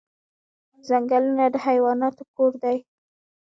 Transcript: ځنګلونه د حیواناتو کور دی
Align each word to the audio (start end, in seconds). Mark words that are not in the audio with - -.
ځنګلونه 0.87 1.45
د 1.53 1.55
حیواناتو 1.65 2.23
کور 2.35 2.51
دی 2.63 2.77